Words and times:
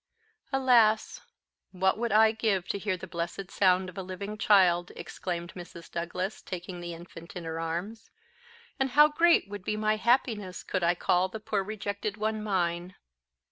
"Alas! 0.51 1.21
what 1.71 1.95
would 1.95 2.11
I 2.11 2.31
give 2.31 2.67
to 2.69 2.79
hear 2.79 2.97
the 2.97 3.05
blessed 3.05 3.51
sound 3.51 3.87
of 3.87 3.99
a 3.99 4.01
living 4.01 4.35
child!" 4.35 4.91
exclaimed 4.95 5.53
Mrs. 5.53 5.91
Douglas, 5.91 6.41
taking 6.41 6.79
the 6.79 6.95
infant 6.95 7.35
in 7.35 7.43
her 7.43 7.59
arms. 7.59 8.09
"And 8.79 8.89
how 8.97 9.09
great 9.09 9.47
would 9.47 9.63
be 9.63 9.77
my 9.77 9.97
happiness 9.97 10.63
could 10.63 10.81
I 10.83 10.95
call 10.95 11.29
the 11.29 11.39
poor 11.39 11.61
rejected 11.63 12.17
one 12.17 12.41
mine!" 12.41 12.95